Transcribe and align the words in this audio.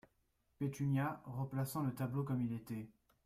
Pétunia, 0.57 1.21
replaçant 1.25 1.83
le 1.83 1.93
tableau 1.93 2.23
comme 2.23 2.41
il 2.41 2.53
était. 2.53 2.89